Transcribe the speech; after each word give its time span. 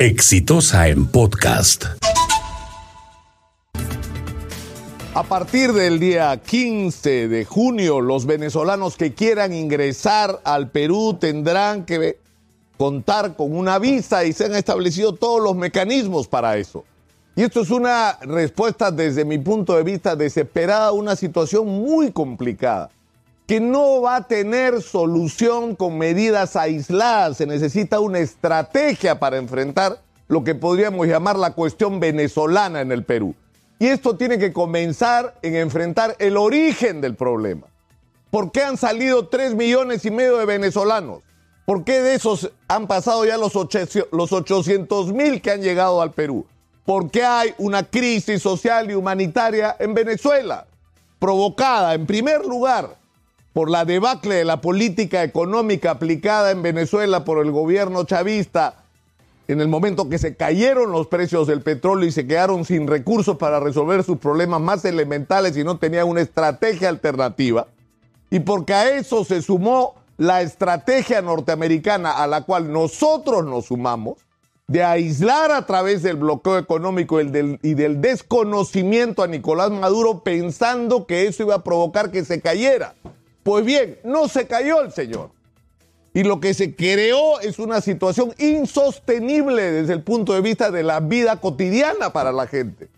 Exitosa 0.00 0.88
en 0.88 1.08
podcast. 1.08 1.84
A 5.12 5.22
partir 5.24 5.74
del 5.74 6.00
día 6.00 6.40
15 6.40 7.28
de 7.28 7.44
junio, 7.44 8.00
los 8.00 8.24
venezolanos 8.24 8.96
que 8.96 9.12
quieran 9.12 9.52
ingresar 9.52 10.40
al 10.44 10.70
Perú 10.70 11.18
tendrán 11.20 11.84
que 11.84 12.18
contar 12.78 13.36
con 13.36 13.54
una 13.54 13.78
visa 13.78 14.24
y 14.24 14.32
se 14.32 14.46
han 14.46 14.54
establecido 14.54 15.16
todos 15.16 15.42
los 15.42 15.54
mecanismos 15.54 16.28
para 16.28 16.56
eso. 16.56 16.86
Y 17.36 17.42
esto 17.42 17.60
es 17.60 17.68
una 17.68 18.18
respuesta 18.22 18.90
desde 18.90 19.26
mi 19.26 19.36
punto 19.36 19.76
de 19.76 19.82
vista 19.82 20.16
desesperada 20.16 20.86
a 20.86 20.92
una 20.92 21.14
situación 21.14 21.66
muy 21.66 22.10
complicada, 22.10 22.88
que 23.50 23.58
no 23.58 24.00
va 24.00 24.14
a 24.14 24.28
tener 24.28 24.80
solución 24.80 25.74
con 25.74 25.98
medidas 25.98 26.54
aisladas. 26.54 27.36
Se 27.36 27.46
necesita 27.46 27.98
una 27.98 28.20
estrategia 28.20 29.18
para 29.18 29.38
enfrentar 29.38 30.00
lo 30.28 30.44
que 30.44 30.54
podríamos 30.54 31.08
llamar 31.08 31.36
la 31.36 31.52
cuestión 31.54 31.98
venezolana 31.98 32.80
en 32.80 32.92
el 32.92 33.02
Perú. 33.02 33.34
Y 33.80 33.88
esto 33.88 34.16
tiene 34.16 34.38
que 34.38 34.52
comenzar 34.52 35.34
en 35.42 35.56
enfrentar 35.56 36.14
el 36.20 36.36
origen 36.36 37.00
del 37.00 37.16
problema. 37.16 37.66
¿Por 38.30 38.52
qué 38.52 38.62
han 38.62 38.76
salido 38.76 39.26
3 39.26 39.56
millones 39.56 40.04
y 40.04 40.12
medio 40.12 40.36
de 40.36 40.46
venezolanos? 40.46 41.24
¿Por 41.66 41.82
qué 41.82 42.02
de 42.02 42.14
esos 42.14 42.52
han 42.68 42.86
pasado 42.86 43.24
ya 43.24 43.36
los 43.36 43.56
800 43.56 45.12
mil 45.12 45.42
que 45.42 45.50
han 45.50 45.60
llegado 45.60 46.00
al 46.00 46.12
Perú? 46.12 46.46
¿Por 46.84 47.10
qué 47.10 47.24
hay 47.24 47.52
una 47.58 47.82
crisis 47.82 48.42
social 48.42 48.88
y 48.92 48.94
humanitaria 48.94 49.74
en 49.80 49.92
Venezuela? 49.92 50.68
Provocada, 51.18 51.94
en 51.94 52.06
primer 52.06 52.46
lugar, 52.46 52.99
por 53.52 53.70
la 53.70 53.84
debacle 53.84 54.36
de 54.36 54.44
la 54.44 54.60
política 54.60 55.22
económica 55.24 55.92
aplicada 55.92 56.50
en 56.50 56.62
Venezuela 56.62 57.24
por 57.24 57.44
el 57.44 57.50
gobierno 57.50 58.04
chavista 58.04 58.84
en 59.48 59.60
el 59.60 59.66
momento 59.66 60.08
que 60.08 60.18
se 60.18 60.36
cayeron 60.36 60.92
los 60.92 61.08
precios 61.08 61.48
del 61.48 61.60
petróleo 61.62 62.08
y 62.08 62.12
se 62.12 62.26
quedaron 62.26 62.64
sin 62.64 62.86
recursos 62.86 63.36
para 63.36 63.58
resolver 63.58 64.04
sus 64.04 64.18
problemas 64.18 64.60
más 64.60 64.84
elementales 64.84 65.56
y 65.56 65.64
no 65.64 65.78
tenían 65.78 66.06
una 66.06 66.20
estrategia 66.20 66.88
alternativa. 66.88 67.66
Y 68.30 68.40
porque 68.40 68.74
a 68.74 68.96
eso 68.96 69.24
se 69.24 69.42
sumó 69.42 69.96
la 70.18 70.42
estrategia 70.42 71.20
norteamericana 71.20 72.12
a 72.12 72.28
la 72.28 72.42
cual 72.42 72.72
nosotros 72.72 73.44
nos 73.44 73.66
sumamos, 73.66 74.18
de 74.68 74.84
aislar 74.84 75.50
a 75.50 75.66
través 75.66 76.04
del 76.04 76.14
bloqueo 76.14 76.56
económico 76.56 77.20
y 77.20 77.28
del, 77.28 78.00
desconocimiento 78.00 79.24
a 79.24 79.26
Nicolás 79.26 79.72
Maduro 79.72 80.22
pensando 80.22 81.06
que 81.06 81.26
eso 81.26 81.42
iba 81.42 81.56
a 81.56 81.64
provocar 81.64 82.12
que 82.12 82.24
se 82.24 82.40
cayera. 82.40 82.94
Pues 83.42 83.64
bien, 83.64 83.98
no 84.04 84.28
se 84.28 84.46
cayó 84.46 84.82
el 84.82 84.92
señor. 84.92 85.30
Y 86.12 86.24
lo 86.24 86.40
que 86.40 86.54
se 86.54 86.74
creó 86.74 87.40
es 87.40 87.58
una 87.58 87.80
situación 87.80 88.34
insostenible 88.38 89.70
desde 89.70 89.92
el 89.92 90.02
punto 90.02 90.34
de 90.34 90.40
vista 90.40 90.70
de 90.70 90.82
la 90.82 91.00
vida 91.00 91.40
cotidiana 91.40 92.12
para 92.12 92.32
la 92.32 92.46
gente. 92.46 92.88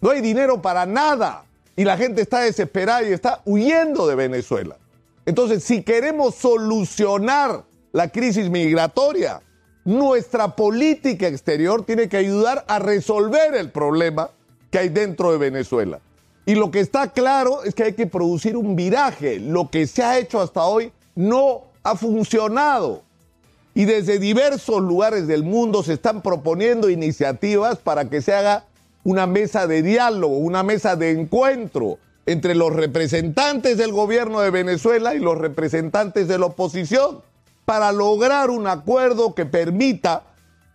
No 0.00 0.10
hay 0.10 0.20
dinero 0.20 0.60
para 0.60 0.84
nada 0.84 1.44
y 1.74 1.84
la 1.84 1.96
gente 1.96 2.20
está 2.20 2.40
desesperada 2.40 3.02
y 3.02 3.12
está 3.12 3.40
huyendo 3.46 4.06
de 4.06 4.14
Venezuela. 4.14 4.76
Entonces, 5.24 5.64
si 5.64 5.82
queremos 5.82 6.34
solucionar 6.34 7.64
la 7.92 8.08
crisis 8.08 8.50
migratoria, 8.50 9.40
nuestra 9.84 10.54
política 10.54 11.28
exterior 11.28 11.84
tiene 11.84 12.08
que 12.08 12.18
ayudar 12.18 12.64
a 12.68 12.78
resolver 12.78 13.54
el 13.54 13.70
problema 13.70 14.30
que 14.70 14.78
hay 14.78 14.88
dentro 14.90 15.32
de 15.32 15.38
Venezuela. 15.38 16.00
Y 16.48 16.54
lo 16.54 16.70
que 16.70 16.80
está 16.80 17.12
claro 17.12 17.62
es 17.62 17.74
que 17.74 17.82
hay 17.82 17.92
que 17.92 18.06
producir 18.06 18.56
un 18.56 18.74
viraje. 18.74 19.38
Lo 19.38 19.68
que 19.68 19.86
se 19.86 20.02
ha 20.02 20.18
hecho 20.18 20.40
hasta 20.40 20.64
hoy 20.64 20.92
no 21.14 21.64
ha 21.82 21.94
funcionado. 21.94 23.02
Y 23.74 23.84
desde 23.84 24.18
diversos 24.18 24.80
lugares 24.80 25.26
del 25.26 25.44
mundo 25.44 25.82
se 25.82 25.92
están 25.92 26.22
proponiendo 26.22 26.88
iniciativas 26.88 27.76
para 27.76 28.08
que 28.08 28.22
se 28.22 28.32
haga 28.32 28.64
una 29.04 29.26
mesa 29.26 29.66
de 29.66 29.82
diálogo, 29.82 30.38
una 30.38 30.62
mesa 30.62 30.96
de 30.96 31.10
encuentro 31.10 31.98
entre 32.24 32.54
los 32.54 32.72
representantes 32.72 33.76
del 33.76 33.92
gobierno 33.92 34.40
de 34.40 34.48
Venezuela 34.48 35.14
y 35.14 35.18
los 35.18 35.36
representantes 35.36 36.28
de 36.28 36.38
la 36.38 36.46
oposición 36.46 37.20
para 37.66 37.92
lograr 37.92 38.48
un 38.48 38.68
acuerdo 38.68 39.34
que 39.34 39.44
permita 39.44 40.22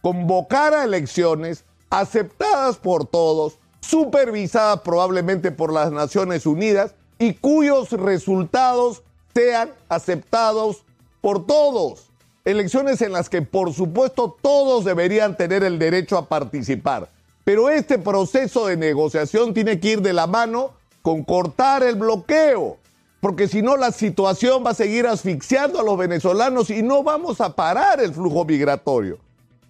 convocar 0.03 0.75
a 0.75 0.83
elecciones 0.83 1.65
aceptadas 1.89 2.77
por 2.77 3.07
todos, 3.07 3.57
supervisadas 3.83 4.81
probablemente 4.81 5.51
por 5.51 5.71
las 5.71 5.91
Naciones 5.91 6.45
Unidas 6.45 6.95
y 7.19 7.33
cuyos 7.33 7.91
resultados 7.91 9.03
sean 9.33 9.71
aceptados 9.89 10.83
por 11.21 11.45
todos. 11.45 12.09
Elecciones 12.45 13.01
en 13.01 13.13
las 13.13 13.29
que 13.29 13.41
por 13.41 13.73
supuesto 13.73 14.35
todos 14.41 14.83
deberían 14.83 15.37
tener 15.37 15.63
el 15.63 15.79
derecho 15.79 16.17
a 16.17 16.27
participar. 16.27 17.09
Pero 17.43 17.69
este 17.69 17.97
proceso 17.97 18.67
de 18.67 18.77
negociación 18.77 19.53
tiene 19.53 19.79
que 19.79 19.91
ir 19.91 20.01
de 20.01 20.13
la 20.13 20.27
mano 20.27 20.71
con 21.01 21.23
cortar 21.23 21.83
el 21.83 21.95
bloqueo, 21.95 22.77
porque 23.19 23.47
si 23.49 23.61
no 23.61 23.75
la 23.75 23.91
situación 23.91 24.63
va 24.65 24.71
a 24.71 24.75
seguir 24.75 25.07
asfixiando 25.07 25.79
a 25.79 25.83
los 25.83 25.97
venezolanos 25.97 26.69
y 26.69 26.81
no 26.81 27.03
vamos 27.03 27.41
a 27.41 27.53
parar 27.55 28.01
el 28.01 28.13
flujo 28.13 28.45
migratorio. 28.45 29.19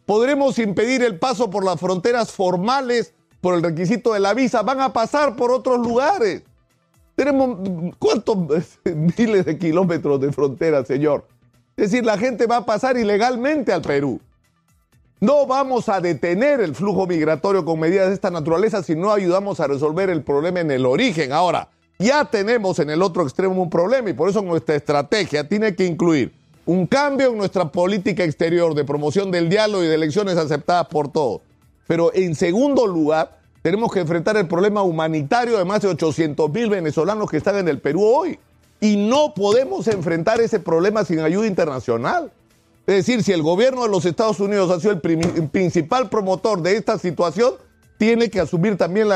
Podremos 0.05 0.59
impedir 0.59 1.01
el 1.01 1.17
paso 1.17 1.49
por 1.49 1.63
las 1.63 1.79
fronteras 1.79 2.31
formales 2.31 3.13
por 3.43 3.55
el 3.55 3.61
requisito 3.61 4.13
de 4.13 4.21
la 4.21 4.33
visa, 4.33 4.61
van 4.61 4.79
a 4.79 4.93
pasar 4.93 5.35
por 5.35 5.51
otros 5.51 5.77
lugares. 5.85 6.43
Tenemos 7.13 7.59
cuántos 7.99 8.37
miles 9.17 9.45
de 9.45 9.57
kilómetros 9.57 10.21
de 10.21 10.31
frontera, 10.31 10.85
señor. 10.85 11.27
Es 11.75 11.91
decir, 11.91 12.05
la 12.05 12.17
gente 12.17 12.47
va 12.47 12.57
a 12.57 12.65
pasar 12.65 12.97
ilegalmente 12.97 13.73
al 13.73 13.81
Perú. 13.81 14.21
No 15.19 15.45
vamos 15.45 15.89
a 15.89 15.99
detener 15.99 16.61
el 16.61 16.73
flujo 16.73 17.05
migratorio 17.05 17.65
con 17.65 17.81
medidas 17.81 18.07
de 18.07 18.13
esta 18.13 18.31
naturaleza 18.31 18.81
si 18.81 18.95
no 18.95 19.11
ayudamos 19.11 19.59
a 19.59 19.67
resolver 19.67 20.09
el 20.09 20.23
problema 20.23 20.61
en 20.61 20.71
el 20.71 20.85
origen. 20.85 21.33
Ahora, 21.33 21.67
ya 21.99 22.23
tenemos 22.23 22.79
en 22.79 22.91
el 22.91 23.01
otro 23.01 23.23
extremo 23.23 23.61
un 23.61 23.69
problema 23.69 24.09
y 24.09 24.13
por 24.13 24.29
eso 24.29 24.41
nuestra 24.41 24.75
estrategia 24.75 25.49
tiene 25.49 25.75
que 25.75 25.85
incluir 25.85 26.31
un 26.65 26.87
cambio 26.87 27.31
en 27.31 27.37
nuestra 27.37 27.69
política 27.69 28.23
exterior 28.23 28.73
de 28.73 28.85
promoción 28.85 29.31
del 29.31 29.49
diálogo 29.49 29.83
y 29.83 29.87
de 29.87 29.95
elecciones 29.95 30.37
aceptadas 30.37 30.87
por 30.87 31.11
todos. 31.11 31.41
Pero 31.87 32.13
en 32.13 32.35
segundo 32.35 32.87
lugar, 32.87 33.39
tenemos 33.61 33.91
que 33.91 34.01
enfrentar 34.01 34.37
el 34.37 34.47
problema 34.47 34.83
humanitario 34.83 35.57
de 35.57 35.65
más 35.65 35.81
de 35.81 35.87
800 35.87 36.51
mil 36.51 36.69
venezolanos 36.69 37.29
que 37.29 37.37
están 37.37 37.57
en 37.57 37.67
el 37.67 37.79
Perú 37.79 38.03
hoy. 38.03 38.39
Y 38.79 38.97
no 38.97 39.33
podemos 39.33 39.87
enfrentar 39.87 40.41
ese 40.41 40.59
problema 40.59 41.05
sin 41.05 41.19
ayuda 41.19 41.47
internacional. 41.47 42.31
Es 42.85 42.95
decir, 42.95 43.23
si 43.23 43.31
el 43.31 43.41
gobierno 43.41 43.83
de 43.83 43.89
los 43.89 44.05
Estados 44.05 44.41
Unidos 44.41 44.69
ha 44.69 44.79
sido 44.81 44.91
el, 44.91 45.49
principal 45.49 46.09
promotor 46.09 46.61
de 46.61 46.75
esta 46.75 46.97
situación, 46.97 47.53
tiene 47.97 48.29
que 48.29 48.41
asumir 48.41 48.75
también 48.77 49.07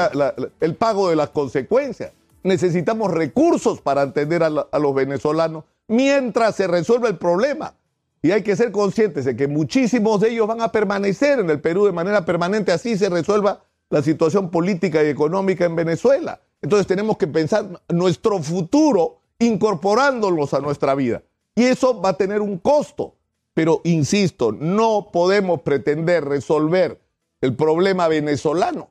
el 0.61 0.75
pago 0.75 1.09
de 1.09 1.17
las 1.17 1.31
consecuencias. 1.31 2.13
Necesitamos 2.43 3.11
recursos 3.11 3.81
para 3.81 4.03
atender 4.03 4.43
a, 4.43 4.47
a 4.71 4.79
los 4.79 4.95
venezolanos 4.95 5.65
mientras 5.87 6.55
se 6.55 6.67
resuelve 6.67 7.09
el 7.09 7.17
problema. 7.17 7.73
Y 8.21 8.31
hay 8.31 8.41
que 8.41 8.55
ser 8.55 8.71
conscientes 8.71 9.25
de 9.25 9.35
que 9.35 9.47
muchísimos 9.47 10.19
de 10.21 10.31
ellos 10.31 10.47
van 10.47 10.61
a 10.61 10.71
permanecer 10.71 11.39
en 11.39 11.49
el 11.49 11.59
Perú 11.59 11.85
de 11.85 11.91
manera 11.91 12.25
permanente, 12.25 12.71
así 12.71 12.97
se 12.97 13.09
resuelva 13.09 13.63
la 13.89 14.01
situación 14.01 14.49
política 14.49 15.03
y 15.03 15.07
económica 15.07 15.65
en 15.65 15.75
Venezuela. 15.75 16.41
Entonces 16.61 16.87
tenemos 16.87 17.17
que 17.17 17.27
pensar 17.27 17.81
nuestro 17.89 18.41
futuro 18.41 19.19
incorporándolos 19.39 20.53
a 20.53 20.59
nuestra 20.59 20.95
vida. 20.95 21.23
Y 21.55 21.63
eso 21.63 22.01
va 22.01 22.09
a 22.09 22.17
tener 22.17 22.41
un 22.41 22.57
costo. 22.57 23.15
Pero, 23.53 23.81
insisto, 23.83 24.51
no 24.51 25.09
podemos 25.11 25.61
pretender 25.61 26.23
resolver 26.25 27.01
el 27.41 27.55
problema 27.55 28.07
venezolano 28.07 28.89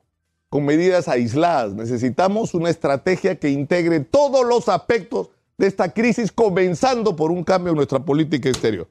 con 0.49 0.65
medidas 0.65 1.07
aisladas. 1.07 1.73
Necesitamos 1.73 2.53
una 2.53 2.69
estrategia 2.69 3.39
que 3.39 3.49
integre 3.49 4.01
todos 4.01 4.45
los 4.45 4.67
aspectos 4.67 5.29
de 5.57 5.67
esta 5.67 5.93
crisis, 5.93 6.31
comenzando 6.31 7.15
por 7.15 7.31
un 7.31 7.43
cambio 7.43 7.71
en 7.71 7.77
nuestra 7.77 7.99
política 7.99 8.49
exterior. 8.49 8.87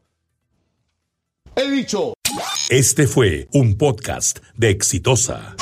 He 1.57 1.71
dicho. 1.71 2.13
Este 2.69 3.07
fue 3.07 3.49
un 3.53 3.79
podcast 3.79 4.41
de 4.57 4.69
Exitosa. 4.69 5.57